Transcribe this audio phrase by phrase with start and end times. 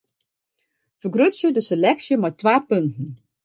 [0.99, 3.09] Fergrutsje de seleksje mei twa punten.